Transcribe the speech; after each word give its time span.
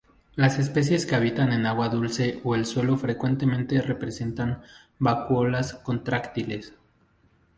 Las 0.33 0.57
especies 0.57 1.05
que 1.05 1.13
habitan 1.13 1.51
en 1.53 1.67
agua 1.67 1.87
dulce 1.87 2.41
o 2.43 2.55
el 2.55 2.65
suelo 2.65 2.97
frecuentemente 2.97 3.79
presentan 3.93 4.63
vacuolas 4.97 5.75
contráctiles. 5.75 6.73